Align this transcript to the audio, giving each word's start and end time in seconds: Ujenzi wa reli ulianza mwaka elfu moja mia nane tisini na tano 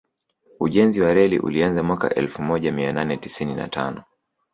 Ujenzi 0.59 1.01
wa 1.01 1.13
reli 1.13 1.39
ulianza 1.39 1.83
mwaka 1.83 2.13
elfu 2.15 2.41
moja 2.41 2.71
mia 2.71 2.91
nane 2.93 3.17
tisini 3.17 3.55
na 3.55 3.67
tano 3.67 4.03